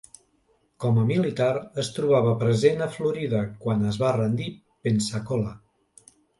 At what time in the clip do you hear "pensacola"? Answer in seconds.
4.91-5.57